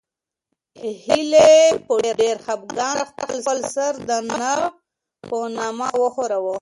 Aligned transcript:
هیلې 1.05 1.53
په 1.85 1.95
ډېر 2.19 2.35
خپګان 2.45 2.97
سره 2.97 3.07
خپل 3.11 3.57
سر 3.73 3.93
د 4.09 4.11
نه 4.39 4.51
په 5.29 5.37
مانا 5.55 5.87
وښوراوه. 6.01 6.55